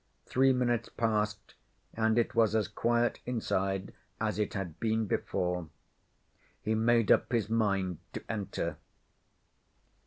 Three 0.25 0.51
minutes 0.51 0.89
passed 0.89 1.53
and 1.93 2.17
it 2.17 2.33
was 2.33 2.55
as 2.55 2.67
quiet 2.67 3.19
inside 3.27 3.93
as 4.19 4.39
it 4.39 4.55
had 4.55 4.79
been 4.79 5.05
before. 5.05 5.69
He 6.63 6.73
made 6.73 7.11
up 7.11 7.31
his 7.31 7.51
mind 7.51 7.99
to 8.13 8.23
enter. 8.27 8.77